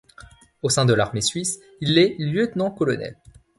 [0.63, 3.17] Au sein de l'armée suisse, il est lieutenant-colonel.